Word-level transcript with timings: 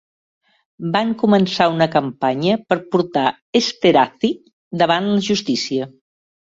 Van 0.95 1.11
començar 1.23 1.67
una 1.75 1.89
campanya 1.97 2.57
per 2.71 2.79
portar 2.97 3.29
Esterhazy 3.63 4.35
davant 4.85 5.11
la 5.17 5.27
justícia. 5.33 5.95